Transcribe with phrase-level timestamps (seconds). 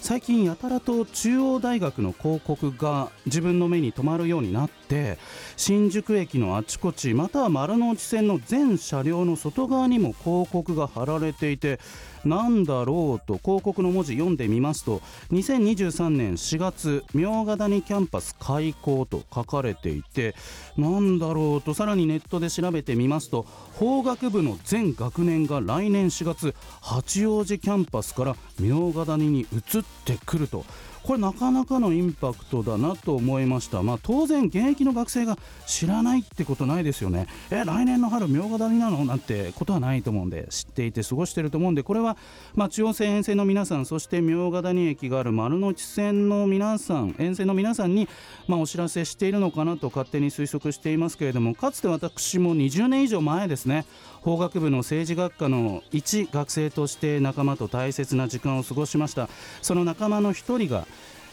[0.00, 5.18] 最近やたらと中央大学の広告が自分の目に留まるようになって
[5.56, 11.78] 新宿駅のあちこちまたは丸の内線の全車両の外側にも広告が貼られていて
[12.24, 15.00] なんだろうと広告の文字読んでみますと
[15.30, 20.34] 2023年4月茗荷谷キャンパス開校と書かれていて
[20.76, 30.64] なんだろうとさらにネットで調べてみますと法学部の全学年が来年4月八王子キャンパスから茗荷谷に移ってくると。
[31.02, 33.82] これなかなかのインパクトだなと思いました。
[33.82, 37.26] まあ当然現役の学生が知らないってことないですよね。
[37.50, 39.04] え来年の春茗荷谷なの？
[39.04, 42.16] なんてことはないと思うんで知っていて過ごしてると思うんでこれは
[42.54, 48.08] まあ中央線沿線の皆さんそして茗ヶ谷駅がある丸の内線の皆さん沿線の皆さんに
[48.46, 53.86] まあお知らせしているのかなと勝手に推測していますけれどもかつて私も20年以上前ですね。
[54.22, 59.28] 法学部の政治学科の一学生として仲間と大切な時間を過ごしました。
[59.62, 60.86] その仲間の一人が、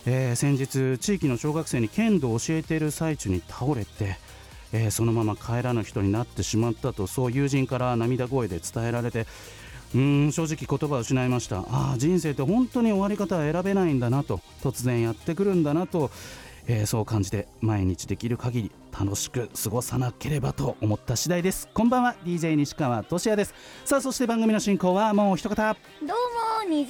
[0.05, 4.17] えー先日地域の小学生に剣道を教えている最中に倒れて、
[4.71, 9.27] えーそのまま帰らぬ人になってしまったとそう友人から涙声で伝えられて
[9.93, 11.59] うん正直言葉を失いました。
[11.59, 16.09] ああ人生って本当に終わり方は選べないんだなと突然やってくるんだなと、
[16.67, 21.69] えーそう感じて毎日できる限り楽しく過ごさなければと思った次第です。
[21.71, 22.15] こんばんは。
[22.25, 23.53] DJ 西川俊也です。
[23.85, 25.75] さあそして番組の進行はもう一方。
[26.01, 26.87] どうも20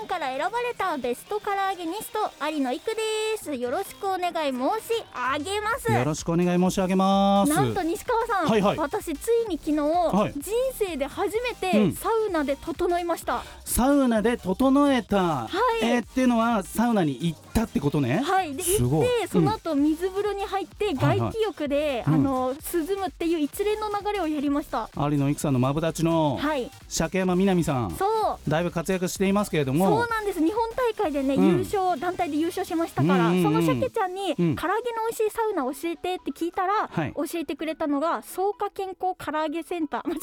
[0.00, 3.00] 人から選ばれたベストカラーゲニスト有野育で
[3.42, 3.52] す。
[3.52, 5.04] よろしくお願い申し
[5.34, 5.92] 上げます。
[5.92, 7.52] よろしくお願い申し上げます。
[7.52, 8.78] なんと西川さん、はいはい。
[8.78, 10.32] 私ついに昨日、はい。
[10.34, 11.92] 人生で初めうん。
[11.92, 15.48] てサウナで整いました、サウナで整えた、
[15.82, 15.84] い。
[15.84, 18.22] えーっていうのはサウナに行ったってことね。
[18.24, 18.54] はい。
[18.54, 22.14] です行ってその後水風呂に入って外気浴で、うん。
[22.14, 24.88] あの涼むっていう一連の流れをやりました。
[24.96, 26.70] 有野育さんのマブダチのはい。
[26.88, 27.90] 鮭山みなみさん。
[27.92, 28.06] そ
[28.46, 28.50] う。
[28.50, 29.86] だいぶ活躍していますけれども。
[29.86, 30.40] そうなんです
[30.76, 31.46] 大会でね、うん。
[31.46, 33.42] 優勝団体で優勝しましたから、うんうんうん。
[33.44, 34.56] その鮭ちゃんに、うん。
[34.56, 37.12] 唐揚げの美味しいサウナ教えてって聞いたら、はい。
[37.14, 40.08] 教えてくれたのが草加健康唐揚げセンター。
[40.08, 40.18] 間違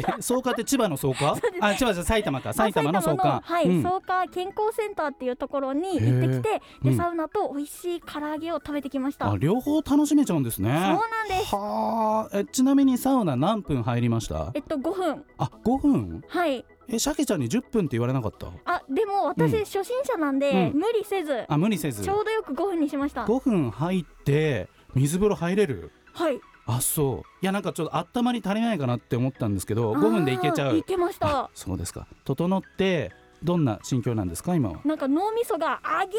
[0.00, 0.12] えた。
[0.14, 1.36] え草加って千葉の草加？
[1.60, 2.52] あ千葉じゃ埼玉か。
[2.52, 3.82] 埼玉の草あ加はい、うん。
[3.82, 6.96] 草加健康センターっていうところに行ってきてで、うん。
[6.96, 10.70] サウナと美味しい唐揚げを食べてきました、あ両方楽しめちゃうんですね。
[10.70, 11.54] そうなんです。
[11.54, 14.50] はあえちなみにサウナ何分入りました？
[14.54, 15.24] えっと5分。
[15.38, 16.24] あ5分？
[16.28, 18.48] はいえ鮭ちゃんに10分って言われなかった？
[18.64, 19.64] あでも私、うん。
[19.64, 20.80] 初心者なんで、うん。
[20.80, 21.44] 無理せず。
[21.48, 22.02] あ無理せず。
[22.04, 23.24] ちょうどよく5分にしました。
[23.24, 25.90] 5分入って水風呂入れる？
[26.12, 26.40] はい。
[26.66, 27.28] あそう。
[27.42, 30.76] いやなんかちょっと温まり足りないかなって思ったんですけどあー5分でいけちゃう。
[30.76, 31.26] いけました。
[31.44, 32.06] あそうですか。
[32.24, 34.80] 整ってどんな心境なんですか今は？
[34.84, 36.10] なんか脳みそがあげー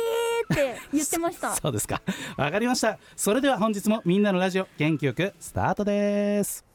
[0.54, 1.56] って言ってました。
[1.58, 2.02] そうですか。
[2.38, 3.00] わかりました。
[3.16, 6.66] それでは本日もみんなのラジオ元気よくスタートです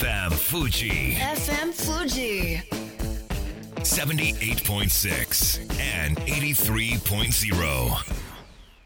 [0.00, 2.62] FM Fuji FM Fuji.
[3.82, 5.60] 78.6
[6.06, 7.60] and 83.0.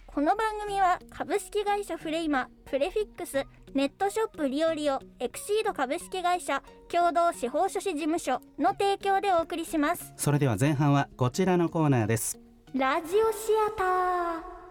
[0.06, 12.40] この番組は株式会社フレイマプレフィックスネットショップリオリオエクシード株式会社共同司法書士事務所の提供でお送りしますそれでは前半はこちらのコーナーです
[12.74, 14.63] ラジオシアター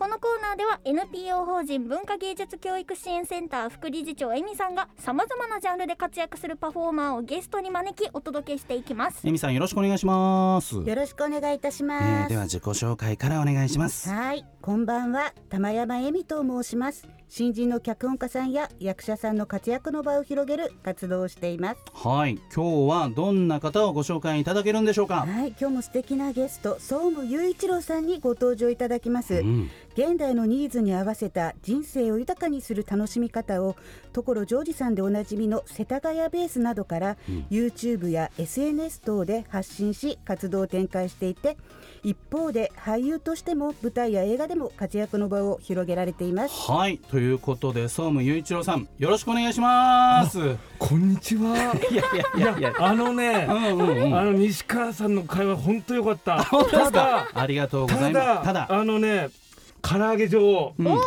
[0.00, 12.04] このコーナーでは NPO 法人文化芸術教育支援センター副理事長エミさんがさまざまなジャンルで活躍するパフォーマーをゲストに招きお届けしていきますエミさんよろしくお願いします、よろしくお願いいたしえます。
[12.04, 17.06] ーでは自己紹介からお願いしますはい、こんばんは、玉山恵美と申します。
[17.28, 21.80] 新人の脚本家さんや役者さんの活躍の場を広げる活動をしています。
[21.94, 25.26] はい今日はどんな方をご紹介いただけるんでしょうか？
[25.26, 29.34] はい、今日も素敵なゲスト、総務雄一郎さんにご登場いただきます。
[29.34, 33.76] うん現代のニーズに合わせた人生を豊かにする楽しみ方を
[34.12, 37.16] 所ジョージさんでおなじみの世田谷ベースなどから、
[37.50, 41.56] YouTube や SNS 等で発信し活動を展開していて
[42.02, 46.70] 一方で俳優としても舞台や映画でも活躍の場を広げられています。
[46.70, 50.38] はいということで総務雄一郎さんよろしくお願いします。
[50.38, 51.56] いこんにちは。
[51.58, 51.94] やい
[52.40, 52.74] やいやいや。
[52.78, 54.18] あのね、うんうんうん。
[54.18, 56.42] あの西川さんの会話本当良かった。
[56.44, 58.26] 本当ですたかだありがとうござたいます。
[58.26, 58.66] だただ。
[58.70, 59.30] あのね
[59.80, 60.98] 唐揚げ女王、うん。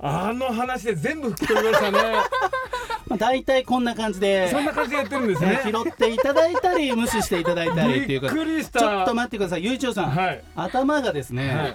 [0.00, 1.98] あの話で全部吹き飛びましたね。
[3.08, 4.50] まあ、大体こんな感じで。
[4.50, 5.48] そんな感じでやってるんですね。
[5.50, 5.60] ね。
[5.72, 8.28] 拾っていただいたり無視していただいたりっていうか。
[8.28, 8.80] びっくりした。
[8.80, 9.64] ちょっと待ってください。
[9.64, 10.42] 雄一郎さん、はい。
[10.54, 11.72] 頭がですね、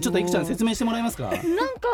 [0.00, 1.24] ちょっといくちゃん説明してもらえますか？
[1.24, 1.42] なんか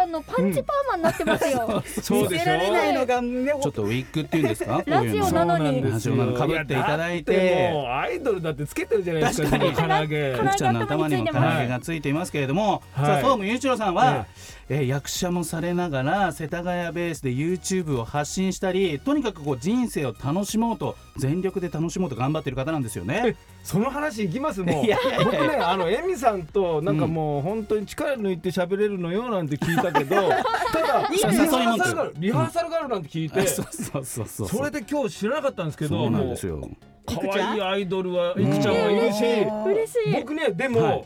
[0.02, 2.44] あのパンチパーマになってますよ、 そうでしょ。
[2.46, 4.82] ないがねちょっとウィッグっていうんですか？
[4.86, 5.82] ラジオなのに。
[5.82, 7.70] ラジオなの被っていただいて。
[7.72, 9.50] もうアイドルだってつけてるじゃないですか。
[9.58, 10.32] 確か唐揚げ。
[10.32, 13.06] いくちゃんの頭にも唐揚げがついていますけれども、はい。
[13.06, 14.26] さあ総務雄一郎さんは、
[14.68, 23.22] ええー役者もされながら世田谷ベースで YouTube を発信したりとにかくこう人生を楽しもうと全力で楽しもうと頑張ってる方なんですよね。
[23.26, 23.36] え。
[23.64, 24.84] その話いきますもう。
[25.24, 36.60] 僕ねあのエミさんとなんかもう本当に力抜いて喋れるのよなんて聞いたけどただ リいハーサルがあるリハーサルがあるなんて聞いてそうそうそうそうそれで今日知らなかったんですけどそうなんですよ。
[37.06, 40.12] 可愛いアイドルはいくちゃんはいるし嬉しい。
[40.12, 41.04] 僕ねでも、はい。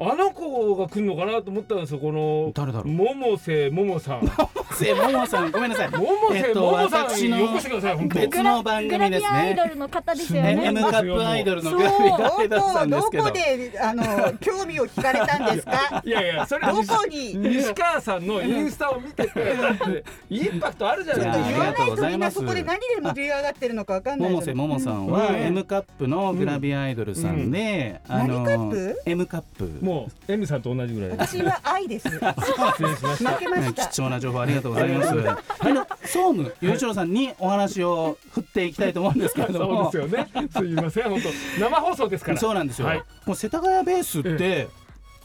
[0.00, 2.94] あの子が来るのかなと思ったんですよこの誰だろう。
[2.96, 4.22] 百瀬ももさん
[4.84, 5.90] せももさんごめんなさい。
[5.90, 6.02] 百
[6.32, 8.18] 瀬えっとももさん私のよこしてください本当。
[8.20, 9.70] 別の番組ですグラビアアイドね。
[9.70, 10.54] ルの方ですよね。
[10.54, 13.30] ね M カップアイドルのグラビアアイドルさんですけど。
[13.30, 16.02] であの興味を聞かれたんですか？
[16.04, 17.34] いやいやそれどこに？
[17.36, 21.50] 西川さんのインスタを見ててインパクトあるじゃないですか。
[21.50, 25.36] いやありがとうございますそこで何で盛り上がってるのかわかんない百瀬ももさんはうん。
[25.36, 29.64] M カップのグラビアアイドルさんで、あの何カップ？M カップ。
[29.82, 31.16] もうエミさんと同じぐらい。
[31.16, 32.08] です私は愛です。
[32.08, 33.86] 負 失礼しました。
[33.88, 35.10] 貴重な情報ありがとうございます。
[35.60, 39.96] あの総務雄一郎さんにお話を振っていきたいと思うんですけれど そうもです。
[39.98, 40.28] よね。
[40.50, 42.38] すいません本当生放送ですから。
[42.38, 42.86] そうなんですよ。
[42.86, 43.02] はい。
[43.26, 44.68] もう世田谷ベースって、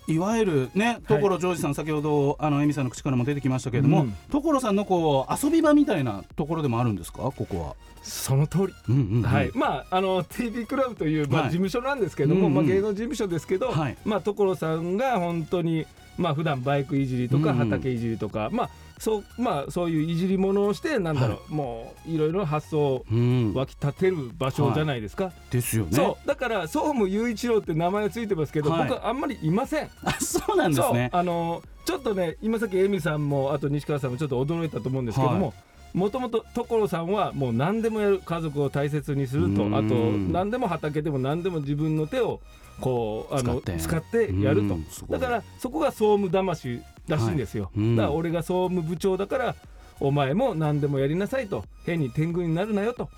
[0.09, 4.15] いわゆるね所ジョージさん先ほどあのエミさんの口からも出てきましたけれども、うん。
[4.31, 7.23] 所さんのこう遊び場みたいなところでもあるんですか？
[7.23, 7.75] ここは。
[8.03, 8.73] その通り。
[8.87, 9.21] うんうんうん。
[9.23, 11.49] はい、まああの TV クラブという、まあ、はい。
[11.49, 12.53] 事務所なんですけども、うんうん。
[12.55, 13.97] まあ、芸能事務所ですけど、はい。
[14.05, 15.85] まあ所さんが本当に
[16.17, 17.69] まあ普段バイクいじりとかうんうん。
[17.69, 25.91] 畑いじりとか、まあそうまあそういういじり物をしてなんだろう、もういろいろ発想をうん、湧き立てる場所じゃないですか、ですよね。
[25.91, 26.27] そう。
[26.27, 28.89] だから総務雄一郎って名前ついてますけど、はい。
[28.89, 29.89] 僕はあんまりいません。
[30.03, 31.09] あそうなんですね。
[31.13, 35.53] あのちょっとね今さっきエミさんもあと西川さんもちょっと驚いたと思うんですけどはも
[35.93, 39.63] もともと所さんはもう何でもやる家族を大切にすると。
[39.63, 39.75] うん。
[39.75, 39.95] あと
[40.31, 42.39] 何でも畑でも何でも自分の手を
[42.79, 43.77] こうあの使って。
[43.77, 44.77] 使ってやると。
[45.09, 47.95] だからそこが総務魂らしいんですよ、はいうん。
[47.95, 49.55] だから俺が総務部長だから
[49.99, 51.65] お前も何でもやりなさいと。
[51.85, 53.09] 変に天狗になるなよと。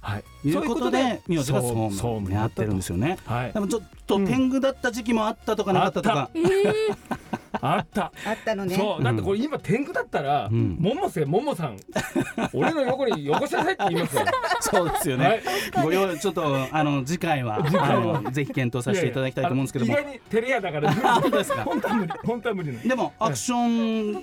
[0.00, 3.18] はい、いうことで名字が総務になってるんですよね。
[3.24, 3.52] はい。
[3.52, 6.30] で、もちょっと天狗だった時期もあったとかなかったとか。
[6.32, 6.96] えー、
[7.60, 8.12] あった。
[8.26, 8.74] あったのね。
[8.76, 9.02] そう。
[9.04, 10.78] だってこれ今天狗だったら、うん。
[10.80, 11.76] 百瀬ももさん。
[12.52, 14.22] 俺の横によこしなさいって言いますよ。
[14.60, 15.42] そうですよね。
[15.82, 19.92] ご用意ちょっとあの次回はあのぜひ検討させていただきたいと思うんですけども。
[19.92, 21.64] 意外に照れ屋だから本当ですか？
[21.64, 22.12] 本当は無理。
[22.24, 23.56] 本当は無理でもアクショ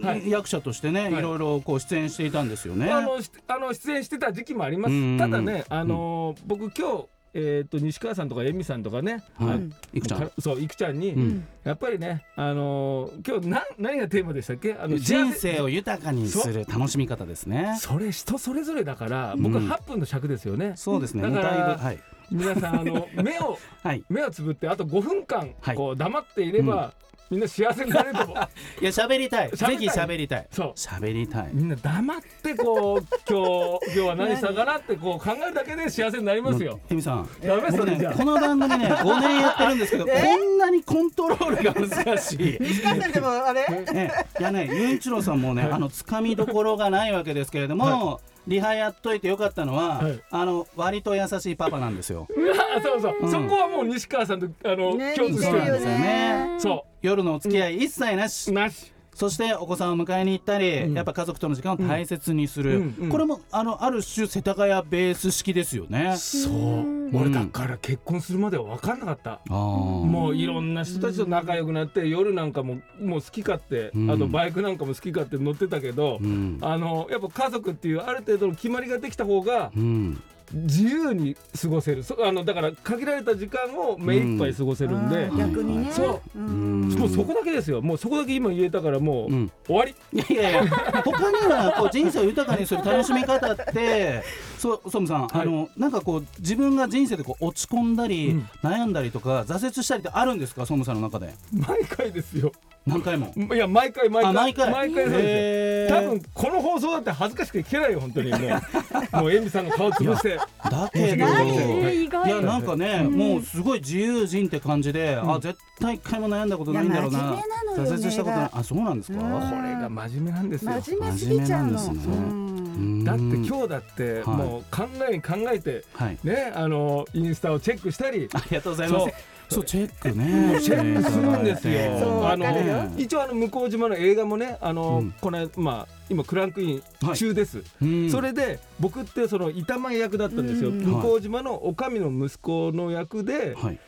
[0.05, 1.13] はン役者としてね、はい。
[1.13, 2.91] いろいろこう出演していたんですよね。
[2.91, 5.17] あのしあの出演してた時期もありまうん。
[5.17, 9.55] すただねあのー僕今日えー、と西川さんとかエミさんとかね、はい。
[9.55, 9.73] うん。
[9.93, 10.21] いくちゃん。
[10.21, 11.47] かそういくちゃんに、うん。
[11.63, 14.73] やっぱりね、あのー今日な何がテーマでしたっけ？
[14.73, 17.75] あの人生を豊かにする楽しみ方ですね。
[17.79, 19.69] それ人それぞれだから僕うん。
[19.69, 21.23] 8分の尺ですよね、そうですね。
[21.23, 21.99] だからはい。
[22.31, 24.03] 皆さんあの目を はい。
[24.09, 25.75] 目をつぶってあと5分間はい。
[25.75, 26.93] こう黙っていれば、
[27.29, 28.37] みんな幸せになれると思う
[28.81, 29.49] いや喋りたい。
[29.51, 30.47] 喋りたいぜひ喋りたい。
[30.51, 31.49] そう喋りたい。
[31.53, 36.79] みんな黙ってこう 今日今日は何したかなってこう考えるだけで幸せになりますよ。
[36.89, 37.29] エミさん。
[37.41, 42.57] ダメそ僕れじゃねこの番組ね 5年やってるんですけど、こんなにコントロールが難しい。
[42.59, 50.21] 西川さんでもあれね、いやね、雄一郎さんもね、あのつかみどころがないわけですけれども、リハやっといてよかったのは、はい。
[50.29, 52.27] あの割と優しいパパなんですよ。
[52.77, 53.31] あそうそう、うん。
[53.31, 55.89] そこはもう西川さんとあの、ね共通しててんですよ。
[55.91, 56.55] ね。
[56.59, 60.93] そ夜のお付き合い一切なし、うなしそしてお子さんを迎えに行ったり、うん。
[60.93, 62.95] やっぱ家族との時間を大切にする、うん。
[63.01, 63.09] うん。
[63.09, 66.15] これもあのある種世田谷ベース式ですよね。
[66.17, 67.15] そう。
[67.15, 74.11] 俺だから結婚するまでは分かんなかった、もういろんな人たちと仲良くなって夜なんかももう好き勝手、うん。
[74.11, 76.57] あとバイクなんかも好き勝手乗ってたけど、うん。
[76.61, 80.21] あのやっぱ家族っていうある程度の決まりができた方がうん
[80.53, 82.03] 自由に過ごせる。
[82.03, 85.91] そあのだから限られた時間を目いっぱい過ごせるんで、あー逆にね。
[85.91, 86.39] そう。
[86.39, 86.89] うん。
[86.89, 87.81] もうそこだけですよ。
[87.81, 89.51] もうそこだけ今言えたからもう、うん。
[89.65, 89.95] 終わり。
[90.13, 90.71] いやいやいや。
[91.03, 94.21] 他にはこう人生を豊かにする楽しみ方って
[94.59, 95.41] そうソムさん、はい。
[95.41, 100.65] あのなんかこう自分が人生でこう落ち込んだり、うん悩んだりとか挫折したりってあるんですか？
[100.65, 101.33] ソムさんの中で。
[101.51, 102.51] 毎回ですよ
[102.85, 103.33] 何回も？
[103.53, 104.31] いや毎回毎回。
[104.31, 104.71] あ毎回？
[104.71, 105.29] 毎回そうですよ。
[105.29, 106.05] へー。
[106.05, 108.41] 多分この放送だって恥ずかしくて聞けないよ本当にもう。
[109.21, 110.37] もうエミさんの顔潰して。
[110.37, 117.35] だけどないい意外やなんかね、もうすごい自由人って感じで、あ絶対一回も悩んだことないんだろうな。
[117.77, 118.49] 挫折したことない。
[118.51, 120.71] あそうなんですか、うんこれが真面目なんですよ。
[120.81, 121.97] 真面目すぎちゃうのですね。
[122.05, 123.03] うん。
[123.05, 126.17] だって日今日だってはいもう考えに考えてはい。
[126.23, 128.27] ねあのインスタをチェックしたり。
[128.33, 129.13] ありがとうございます
[129.53, 130.59] そうチェックね。
[130.61, 131.99] チェックするんですよ。
[131.99, 136.83] そうあの一応あの向島の映画もねあの、うんこのまあ今クランクイン
[137.15, 138.09] 中です、うん。
[138.09, 140.83] それで僕ってその板前役だったんですよ、うん。
[140.83, 143.79] 向島のおかみの息子の役で、はい、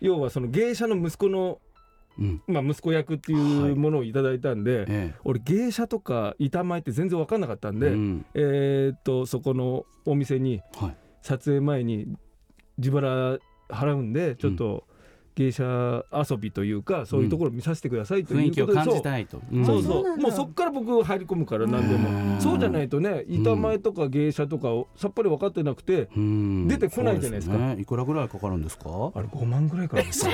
[0.00, 1.58] 要はその芸者の息子の、
[2.18, 2.42] うん。
[2.46, 8.26] まあ、息子役っていうものをいただいたんで、え俺芸者とか板前って全然分かんなかったんえで、うん。
[8.34, 10.96] えーっとそこのお店にはい。
[11.22, 12.06] 撮影前に
[12.78, 14.84] 自腹払うんでちょっと
[15.36, 19.40] 芸者遊びというか、そういうところ見させてくださいと雰囲気をいうことで、感じたいと。
[19.52, 19.66] うん。
[19.66, 20.04] そうそう。
[20.04, 26.68] そうもうそっから僕入り込むから何でへもーそうじゃないとね板前とか芸者とかをさっぱり分かってなくて、うん。
[26.68, 27.56] 出てこないじゃないですか。
[27.58, 27.76] ね。
[27.78, 28.84] いくらぐらいかかるんですか？
[29.14, 30.32] あれ5万ぐらいからですよ。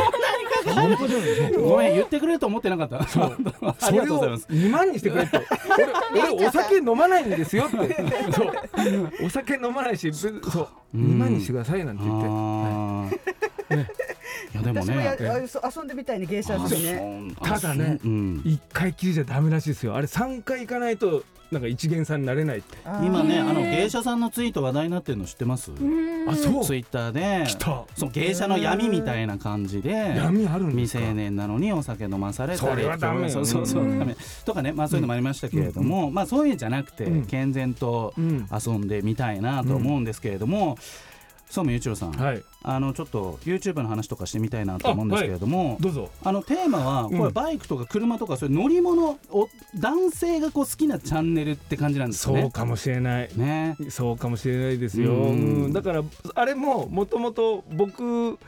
[1.64, 3.02] ごめん言ってくれると思ってなかった。
[3.08, 3.24] そう。
[3.80, 4.46] ありがとうございます。
[4.50, 5.40] 2万にしてくれって。
[6.14, 7.96] 俺 俺お酒飲まないんですよって。
[8.32, 8.52] そう。
[9.26, 10.38] お酒飲まないしそう。
[10.94, 13.86] 2万にしてくださいなんて言って、あー
[14.54, 15.08] いやでもね。
[15.08, 17.32] あそう遊んでみたいね芸者遊びね。
[17.40, 18.42] あただねそううん。
[18.44, 19.94] 1回きりじゃダメらしいですよ。
[19.94, 22.78] あれ3回行かないとなんか一元さんになれないって。
[23.02, 25.70] 今ねあの芸者さんのツイート話題になってるの知ってます？
[25.70, 26.28] うん。
[26.28, 26.64] あそう。
[26.64, 27.46] ツイッターで。
[27.46, 27.84] 来た。
[27.94, 31.04] そう芸者の闇みたいな感じで闇あるんで未すか？
[31.04, 33.28] 成年なのにお酒飲まされたりそれはダメよ。
[33.28, 33.98] そうそうそううん。
[33.98, 37.26] ダメとかねまあそういうのもありましたけれども、まあそういうんじゃなくて、うん。
[37.26, 40.78] 健全とうん遊んでみたいなと思うんですけれども、
[41.52, 42.42] そうめゆうちろさん、はい。
[42.62, 46.08] あのちょっと YouTube の話とかしてみたいなと思うんですけれども、どうぞ。
[46.24, 52.40] あのテーマはこれうんバイクとか車とかそういう乗り物を男性がこう好きなチャンネルって感じなんですよね。
[52.40, 53.28] そうかもしれない。
[53.36, 53.76] ね。
[53.90, 55.64] そうかもしれないですよ、うん。
[55.64, 55.72] うん。
[55.74, 56.02] だから
[56.34, 58.38] あれももともと僕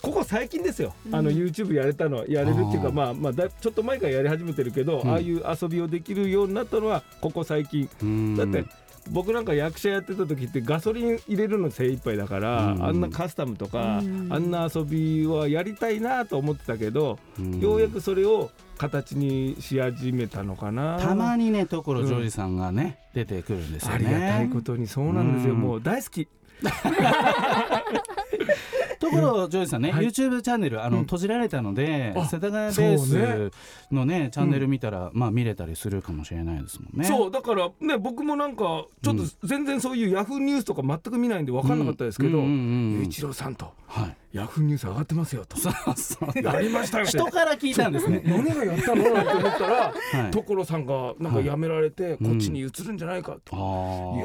[0.00, 5.10] ここ最近ですよ、あの YouTube やれたのはやれるっていうかまあまあだちょっと前からやり始めてるけど、うん。
[5.10, 7.88] ああいう遊びをできるようになったのはここ最近。
[8.00, 8.36] うん。
[8.36, 8.64] だって
[9.10, 12.84] 僕なんか役者やってた時ってガソリン入れるの精一杯だから、うん。
[12.84, 14.28] あんなカスタムとか、うん。
[14.30, 17.60] あんな遊びはやりたいなと思ってたけど、うん。
[17.60, 20.98] ようやくそれを形にし始めたのかな。
[20.98, 23.94] たまにね所ジョージさんがね、出てくるんですよね。
[23.94, 26.28] ありがたいことにそうなんですよ、うんもう大好き
[28.98, 30.06] ところジョージさんね、はい。
[30.06, 31.02] YouTube チャンネルあの、うん。
[31.04, 37.04] 閉じられたのであ世田谷ベースのねチャンネル見たら、まあ見れたりするかもしれないですもんね。
[37.04, 43.72] そうだからね僕もなんかちょっと全然そういうヤフーニュースとか全く見ないんで分かんなかったですけどうんうんうんうん雄一郎さんと。
[43.86, 44.16] はい。
[44.36, 45.56] ヤフーニュース上がってますよと。
[46.40, 48.22] やりましたよ人から聞いたんですね。
[48.24, 49.76] 何がやったのなんて思ったら
[50.22, 50.30] はい。
[50.30, 52.24] 所さんがなんか辞められてい。
[52.24, 53.56] こっちに移るんじゃないかと。
[53.56, 53.64] いや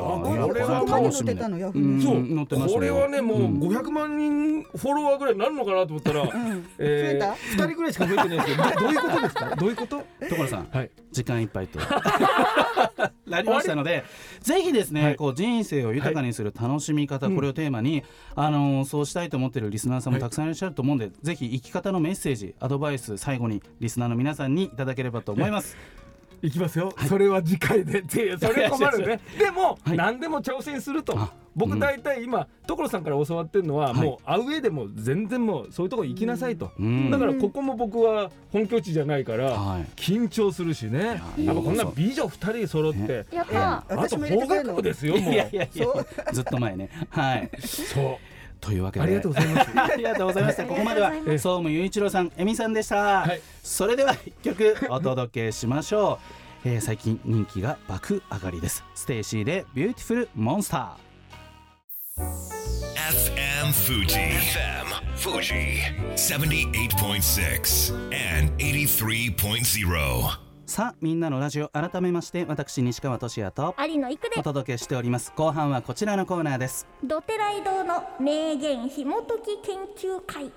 [0.01, 2.69] ーこれは何楽しみそう。
[2.73, 3.59] これはねもううん。
[3.59, 6.23] 500万人フォロワーぐらいになるのかなと思ったら、
[6.77, 9.55] え増ー、2人ぐらいしか増えてないですけどどどういうことですか？
[9.55, 10.03] どういうこと？
[10.29, 10.91] 所さんはい。
[11.11, 11.79] 時間いっぱいと
[13.31, 14.03] なりましたので
[14.41, 15.15] ぜひですね、はい。
[15.15, 17.35] こう人生を豊かにする楽しみ方、うん。
[17.35, 18.03] これをテーマに、
[18.35, 20.21] あのーそうしたいと思っているリスナーさんもはい。
[20.21, 25.77] たくさんいらっしゃると思うんで、ぜひ生き方のメッセージアドバイス最後にリスナーの皆さんにいただければと思います。
[26.41, 26.51] い。
[26.51, 27.99] きますよ、それは次回で。
[27.99, 29.19] っていうそれ困るね。
[29.37, 29.97] でも、はい。
[29.97, 31.17] 何でも挑戦すると
[31.55, 34.07] 僕大体今所さんから教わってるのは、はい。
[34.07, 37.11] もうアウェーでも全然もうそういうとこ行きなさいと、うん。
[37.11, 39.85] だからここも僕は本拠地じゃないから、はい。
[39.95, 41.21] 緊張するしね。
[41.37, 41.45] い。
[41.45, 45.33] ややっぱこんな美女2人揃って、やったあと法学部ですよもう。
[45.33, 45.87] いやいやいや
[46.31, 46.89] ずっと前ね。
[47.09, 47.49] はい。
[47.59, 48.17] そ
[48.61, 49.05] というわけで。
[49.05, 49.71] うありがとうございます。
[49.75, 50.65] ありがとうございました。
[50.65, 53.21] ここまでは総務雄一郎さん、えみさんでした。
[53.21, 56.19] はいそれでは一曲お届けしましょ
[56.65, 56.69] う。
[56.69, 58.83] えー最近人気が爆上がりです。
[58.93, 61.10] STAYC で Beautiful Monster。
[62.21, 64.15] FM Fuji.
[64.15, 65.81] FM Fuji.
[66.15, 70.39] 78.6 and 83.0.
[70.67, 80.51] さあみんなのラジオ改めまして私西川俊也と有野育でお届けしております後半はこちらのコーナーですドテライ堂の名言紐解き研究会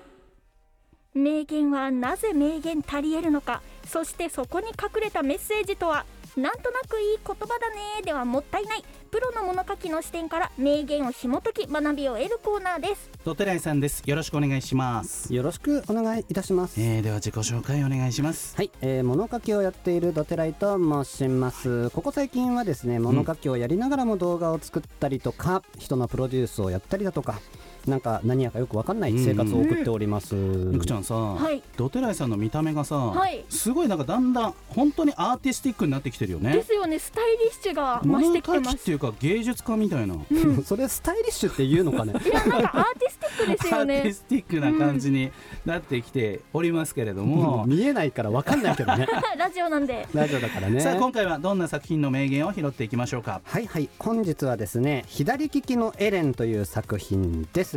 [1.15, 6.05] 名言はなぜ名言足りえるのかそしてそこに隠れたメッセージとは
[6.37, 8.85] なんとなくいい言葉だねではもったいない。
[9.13, 13.09] プロの物書きの視点から名言を紐解き学びを得るコーナーです。
[13.25, 14.03] ドテライさんです。
[14.05, 15.33] よろしくお願いします。
[15.33, 16.81] よろしくお願いいたします。
[16.81, 18.57] えー、では自己紹介お願いします。
[18.57, 21.91] はい、えー、物書きをやっているドテライと申します。
[21.91, 27.41] ここ最近はですね、物書きをやりながらも動画を作ったりとか、人のプロデュースをやったりだとか、
[27.87, 30.35] なんか何やかよくわかんない生活を送っております。
[30.35, 31.05] みくちゃん。
[31.05, 32.31] さ、はいドテライさん。
[32.31, 33.99] の見た目がさ、はいすごいなん。
[33.99, 34.33] かだん。
[34.33, 34.55] だん。
[34.69, 40.15] 本当にアーティスティックになってきてるよねですよねスタイリッシュが増してきてますっていうか芸術家みたいな
[40.65, 42.15] それスタイリッシュって言うのかね。
[42.25, 42.63] いやなん。
[42.63, 45.31] かアーティスティックですよねアーティスティックな感じに
[45.67, 48.63] なってきておりますけれども、見えないからわかん。
[48.63, 49.07] ないけどね。
[49.37, 49.87] ラジオなん。
[49.87, 50.81] でラジオだからね。
[50.81, 51.59] さあ今回はどん。
[51.59, 57.74] な作品の名言を拾っていきましょうかはいはい本日はですね左利きのエレンという作品です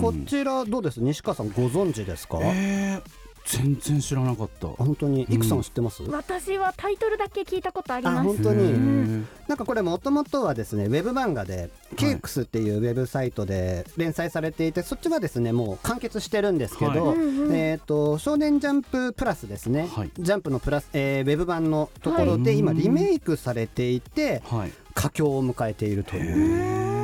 [0.00, 1.00] こちらどうです？
[1.00, 3.02] 西川さんご存知ですか、えー、
[3.44, 4.68] 全然知らなかった。
[4.68, 5.22] あ本当に？
[5.22, 8.26] いくさん知ってます、私はタイトルだけ聞いたことありあます。
[8.26, 17.16] 本当に、なんかこれもともとはですねウェブ漫画で、ケイクスっていうウェブサイトで連載されていてそっちはですねもう完結してるんですけど、はい。
[17.52, 20.10] えっ、と少年ジャンププラスですね、はい。
[20.18, 22.58] ジャンプのプラス、えーウェブ版のところではい。
[22.58, 24.72] 今リメイクされていてはい。
[24.94, 26.95] 佳境を迎えているという。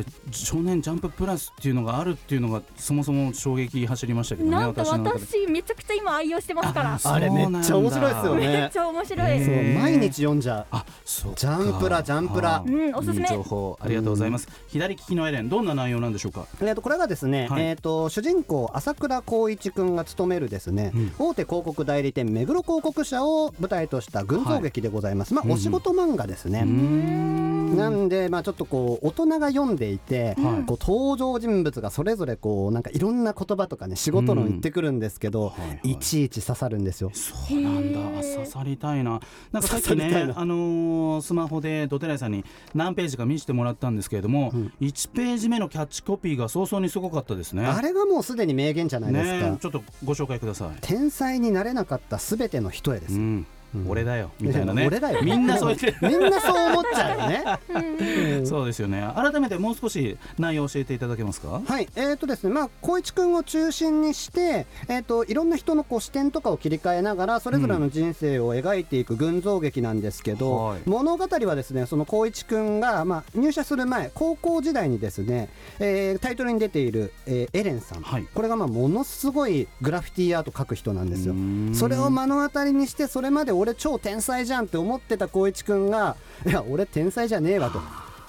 [0.00, 6.94] え少年ジャンププラスっていうのがあるっていうのがそもそも衝撃走りましたけどねなんか私めちゃくちゃ今愛用してますから。
[7.02, 8.78] ああれめっちゃ面白いですよ めっねち。
[8.78, 10.66] ゃ面白い、へそうー毎日読んじゃう。
[10.70, 11.38] あそうか。
[11.38, 12.56] ジャンプラジャンプラ。
[12.56, 13.20] あうんおすすめ。
[13.20, 16.46] いい情報ありがとうございます、左利きのエレンどんな内容なんでしょうか？
[16.60, 17.62] えー、とこれがですね、はい。
[17.62, 21.12] えー、と主人公朝倉光一君が務めるですね、うん。
[21.18, 25.36] 大手広告代理店目黒広告社を舞台とした群像劇でございます、うん。
[25.36, 30.66] まあお仕事漫画ですね、うーんなんで、まあ、ちょっとこう大人が読んでいて、はい。
[30.66, 35.90] こう登場人物がそれぞれこうなんかいろんな言葉とかね仕事論言ってくるんですけど、はいはい。
[35.92, 37.10] いちいち刺さるんですよ。
[37.14, 38.00] そうなんだ。
[38.00, 39.20] あ刺さりたいな。
[39.52, 42.44] なんかさっきねあのースマホでドテライさんに
[42.74, 44.72] 何ページか見せてもらったんですけれども、うん。
[44.80, 47.66] 1ページ目のキャッチコピーが早々にすごかったですね。
[47.66, 49.50] あれがもうすでに名言じゃないですか？
[49.50, 50.78] ねちょっとご紹介ください。
[50.80, 53.14] 天才になれなかったすべての人へです。
[53.14, 53.46] うん
[53.86, 54.30] 俺だよ。
[54.40, 54.86] みたいなね。
[54.86, 55.22] 俺だよ。
[55.22, 55.74] みんなそう。
[55.74, 57.44] 言ってみんなそう思っちゃうよね。
[58.38, 58.46] うん。
[58.46, 59.06] そうですよね。
[59.14, 61.60] 改めてもう少し内容を教えていただけますか？
[61.64, 70.80] はい、えーとですね、まあ、光一君を中心にして、えー、といろんな人のこう視点とかを切り替えながらそれぞれの人生を描いていく群像劇なんですけど、はい。
[70.86, 75.48] 物語はですねその光一君が、まあ、入社する前高校時代にですね、
[75.78, 78.26] えータイトルに出ている、えーエレンさん、はい。
[78.34, 81.34] これがまあものすごいグラフィティアート描く人なんですよ。
[81.72, 86.16] それを目の当たりにしてそれまで俺超天才じゃんって思ってた光一君が
[86.46, 87.80] いや俺天才じゃねえわと。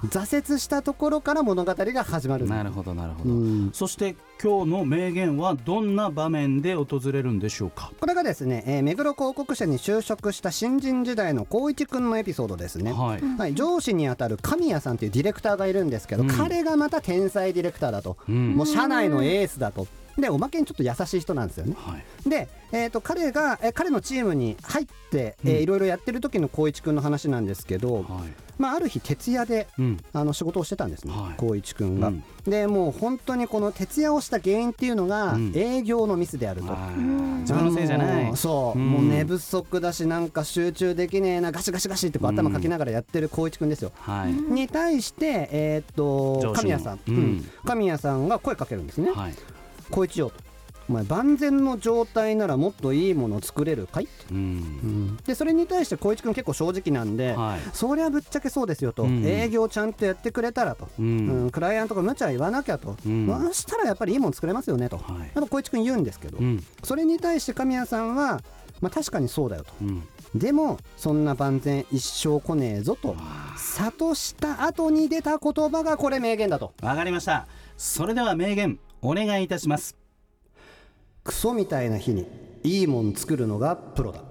[0.08, 2.46] 挫折したところから物語が始まる。
[2.46, 3.72] なるほどなるほど、うん。
[3.74, 7.92] そして今日の名言はどんな場面で訪れるんでしょうか？
[8.00, 12.94] これがですね、えー目黒広告社に就職した新人時代の光一君のエピソードですね。
[12.94, 16.30] はい、はい、上司にあたる神谷さんというディレクターがいるんですけど、うん。
[16.30, 18.56] 彼がまた天才ディレクターだと、うん。
[18.56, 19.86] もう社内のエースだと
[20.22, 21.76] でおまけにちょっと優しい人なんですよね。
[21.78, 22.30] はい。
[22.30, 28.06] で、えー、と彼が、えー彼のチームに入って、えーうんいろいろやってる時の光一君の話なんですけど、はい。
[28.58, 29.98] まあ、ある日徹夜でうん。
[30.12, 31.32] あの仕事をしてたんですね、はい。
[31.34, 32.24] 光一君が、うん。
[32.46, 35.54] でもう本当にこの徹夜をした原因っていうのが、うん。
[35.56, 37.00] 営業のミスであると、はい。
[37.42, 38.36] 自分のせいじゃない。
[38.36, 38.90] そう、うん。
[38.90, 46.54] もう寝不足だしなんか集中できねえなガシガシガシってこう頭かきながらやってる光一君ですよ、はい、に対してえーっと上司の。
[46.54, 47.16] 神谷さん、うん。
[47.16, 47.50] うん。
[47.66, 49.12] 神谷さんが声かけるんですね
[49.90, 50.50] はい光一よと。
[50.90, 55.18] お前万全の状態ならもっといいもの作れるかい、うん。
[55.18, 57.60] でそれに対して光一君結構正直なんで、はい。
[57.74, 59.24] そりゃぶっちゃけそうですよと、うん。
[59.24, 61.48] 営業ちゃんとやってくれたらと、ううん。
[61.48, 63.28] んクライアントが無茶言わなきゃと、うん。
[63.28, 65.20] そしたらやっぱりいいもの作れますよねと、はい。
[65.20, 66.64] やっぱ光一君言うんですけど、うん。
[66.84, 68.42] それに対して神谷さんは、
[68.82, 69.72] まあ、確かにそうだよと。
[69.82, 70.04] うん。
[70.34, 73.16] でもそんな万全一生来ねえぞと。
[73.78, 76.74] 諭した後に出た言葉がこれ名言だと。
[76.82, 77.48] わかりました。
[77.78, 79.96] それでは名言お願いいたします。
[81.24, 82.28] クソみたいな日に
[82.64, 84.24] いいもん作るのがプロだ。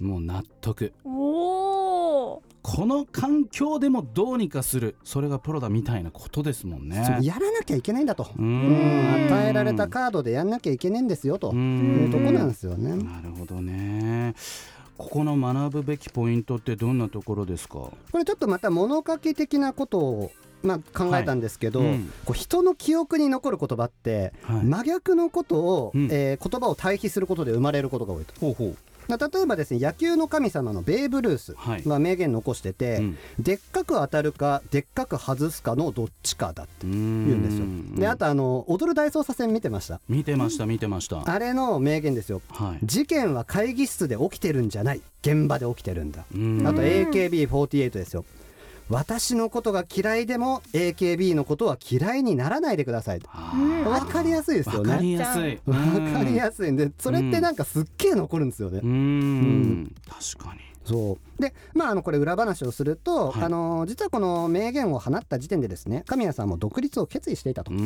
[0.00, 0.92] もう納得。
[1.04, 4.96] おおこの環境でもどうにかする。
[5.04, 7.18] それがプロだみたいなことですもんね。
[7.22, 8.28] やらなきゃいけないんだと。
[8.36, 9.28] ううん。
[9.28, 11.50] 与えられたカードでやんなきゃいけないんですよと。
[11.50, 11.56] うい
[12.04, 12.96] うんとこなんですよね。
[12.96, 14.34] なるほどね。
[14.98, 17.74] ここの学ぶべきポイントってどんなところですか？
[17.74, 20.30] これちょっとまた物書き的なことを
[20.62, 21.88] まあ、考えたんですけど、はい。
[21.88, 22.12] うん。
[22.24, 24.64] こう人の記憶に残る言葉って、はい。
[24.64, 26.08] 真逆のことを、うん。
[26.10, 28.34] えー言葉を対比することで生まれることが多いと。
[28.40, 28.76] ほうほう。
[29.08, 31.56] まあ例えばですね野球の神様のベーブ・ルース
[31.88, 33.18] は名言残してて、うん。
[33.40, 36.92] でっかく当たるかでっかく外すかのどっちかだって言
[37.26, 38.00] 言うんですよ。
[38.00, 40.00] であとあの踊る大捜査線見てました。
[40.08, 41.22] 見てました見てました。
[41.28, 42.40] あれの名言ですよ。
[42.50, 42.86] はい。
[42.86, 45.02] 事件は会議室で起きてるんじゃない。
[45.22, 46.24] 現場で起きてるんだ。
[46.34, 46.66] うん。
[46.66, 48.24] あと AKB48 ですよ
[48.90, 55.60] 私のことが嫌いでも AKB のことは嫌いにならないでくださいあわかりやすいですよわかりねやすい。
[55.66, 58.80] わかりやすいんでそれってなんかすっげえ残るんですよね。
[58.82, 59.94] うーん。
[60.08, 60.60] 確かに。
[60.84, 61.42] そう。
[61.42, 63.42] でまああのこれ裏話をすると、はい。
[63.44, 67.70] あの実はこの名言を放った時点でですね神谷さんも独立を決意していたと。
[67.70, 67.76] で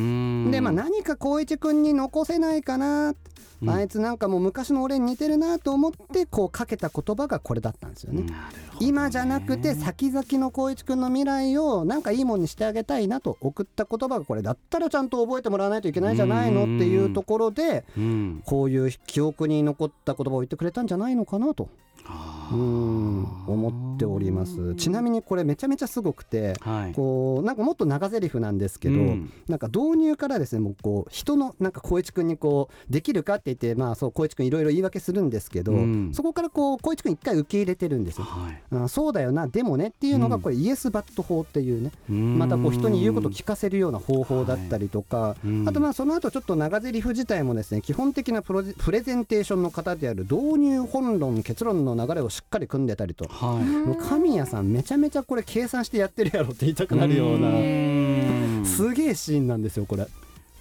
[0.61, 3.13] まあ何か光一君に残せないかな、
[3.61, 3.69] うん。
[3.69, 8.23] あいつなんかもう昔の俺に似てるなと思ってこうかけた言葉がこれだったんですよね。
[8.23, 8.33] ね。
[8.79, 18.43] 今じゃなくて先々の光一君の未来をなんかいいもんにしてあげたいなと送った言葉がこれだったらちゃんと覚えてもらわないといけないんじゃないのっていうところでうん。
[18.45, 21.69] こういう記憶に残った言葉を言ってくれたんじゃないのかなと。
[22.07, 23.27] あーうん。
[23.47, 24.75] 思っております。
[24.75, 26.93] ちなみにこれめちゃめちゃすごくてはい。
[26.93, 29.31] こうなんかもっと長台詞なんですけど、うん。
[29.47, 36.11] なんか導入からですねもうこう人のなんか光一君にこうできるかって言ってまあそう光一君いろいろ言い訳するんですけど、うん。
[36.13, 38.25] そこからこう光一君一回受け入れてるんですよ。
[38.25, 38.61] はい。
[38.71, 40.41] あそうだよなでもねっていうのがうん。
[40.41, 53.25] これイエスバット法っていうね、ままたこう人に言うことを聞かせるような方法だったりとか、うんあとまあその後ちょっと長台詞自体もですね基本的なプロジプレゼンテーションの型である導入本論結論の流れをしっかり組んでたりと。
[53.29, 53.63] はい。
[53.63, 57.49] もう神谷さんめちゃめちゃこれ計算してやってるやろって言いたくなるような。
[57.49, 60.05] なすげえシーンなんですよこれ。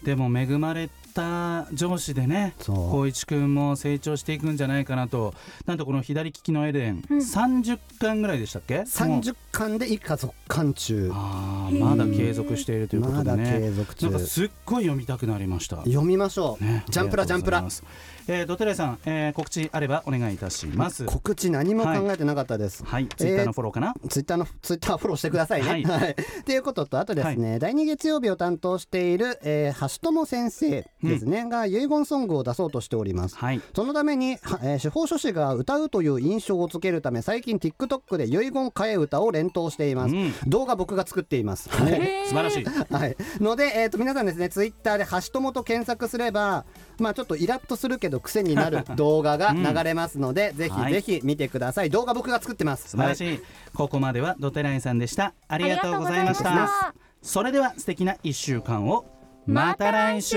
[0.05, 2.77] でも恵まれた上司でねそう。
[2.91, 5.33] 光一君も成長していくんじゃないかなと。
[5.67, 7.19] なんとこの左利きのエレン、うん。
[7.19, 8.77] 30巻ぐらいでしたっけ？
[8.77, 11.11] もう30巻で以下続巻中。
[11.13, 13.59] あーまだ継続しているということでね。
[13.61, 14.07] 継続中。
[14.11, 15.79] なんかすっごい読みたくなりました。
[15.79, 17.65] 読みましょう、ねジャンプラジャンプラ
[18.27, 21.05] えー、ドテレさん、えー、告知あればお願いいたします。
[21.05, 23.07] 告知何も考えてなかったです、はい。
[23.09, 25.69] ツイッターのフォローかな、ツイッターのツイッターフォローしてくださいね。
[25.69, 25.85] はい。
[25.85, 26.11] はい。
[26.13, 33.37] っていうこととあとですね、第2月曜日を担当している、えー、橋友先生ですね、が遺言ソングを出そうとしております。
[33.37, 33.61] はい。
[33.75, 40.33] そのために、はえー司法書士が歌うという印象をつけるため最近 TikTok で遺言替え歌を連投しています、うん。
[40.47, 42.65] 動画僕が作っています、は い素晴らしい。
[42.65, 46.65] はい、ので、えー、と皆さんですねツイッターで「橋友」と検索すれば
[46.99, 51.91] まあちょっとイラッとするけど癖になる動画が流れますので、ぜひぜひ見てください。
[51.91, 52.91] 動画僕が作ってます。
[52.91, 53.41] 素晴らしい、
[53.75, 55.35] ここまではドテラインさんでした。
[55.49, 56.95] ありがとうございました。
[57.23, 59.07] それでは素敵な1週間を。
[59.47, 60.37] また来週。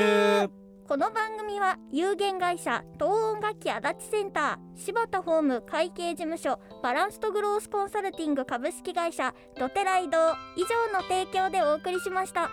[0.88, 10.18] この番組は有限会社東音楽器足立センター柴田ホーム会計事務所バランスとグロースコンサルティング株式会社ドテライド
[10.56, 12.50] 以上の提供でお送りしました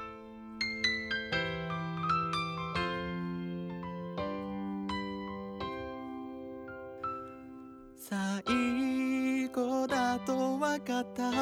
[8.15, 11.33] 最後だと分かった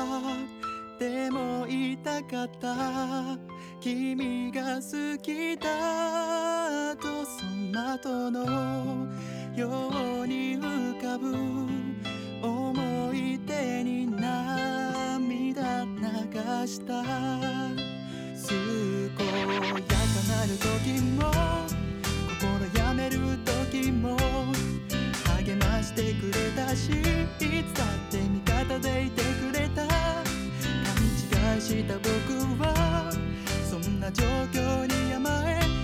[0.99, 3.37] でも痛かった。
[3.79, 9.07] 君が好きだとその後の
[9.55, 9.91] よ
[10.23, 11.37] うに浮かぶ。
[12.43, 17.03] 思い出に涙流した。
[19.19, 19.45] 健や
[19.83, 19.95] か
[20.29, 21.62] なる時も
[25.93, 29.87] してくれたしいつだって味方でいてくれた。
[29.87, 29.95] 勘
[31.55, 32.09] 違いした僕
[32.63, 33.13] は
[33.69, 35.82] そんな状況に甘え